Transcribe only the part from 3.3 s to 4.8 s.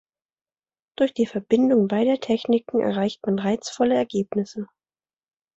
reizvolle Ergebnisse.